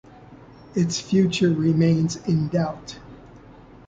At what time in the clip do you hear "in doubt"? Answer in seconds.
2.27-2.97